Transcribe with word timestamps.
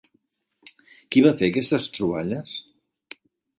Qui 1.11 1.23
va 1.27 1.35
fer 1.43 1.51
aquestes 1.53 1.87
troballes? 1.99 2.57